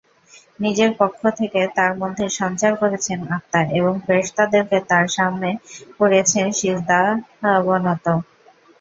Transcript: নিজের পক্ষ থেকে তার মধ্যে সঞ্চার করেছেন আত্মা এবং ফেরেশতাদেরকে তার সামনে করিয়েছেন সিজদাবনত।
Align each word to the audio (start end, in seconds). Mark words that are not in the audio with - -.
নিজের 0.59 0.91
পক্ষ 0.99 1.21
থেকে 1.39 1.61
তার 1.77 1.91
মধ্যে 2.01 2.25
সঞ্চার 2.39 2.73
করেছেন 2.81 3.19
আত্মা 3.31 3.61
এবং 3.79 3.93
ফেরেশতাদেরকে 4.05 4.77
তার 4.89 5.05
সামনে 5.17 5.49
করিয়েছেন 5.99 6.45
সিজদাবনত। 6.59 8.05